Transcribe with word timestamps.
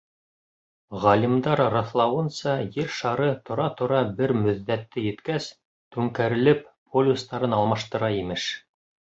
Ғалимдар 1.01 1.61
раҫлауынса, 1.73 2.55
Ер 2.79 2.89
шары, 2.99 3.27
тора-тора, 3.49 3.99
бер 4.23 4.33
мөҙҙәте 4.47 5.05
еткәс, 5.11 5.51
түңкәрелеп, 5.97 6.67
полюстарын 6.97 7.57
алмаштыра, 7.61 8.15
имеш. 8.25 8.51